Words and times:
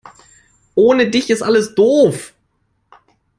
Ohne 0.73 1.11
dich 1.11 1.29
ist 1.29 1.43
alles 1.43 1.75
doof. 1.75 2.33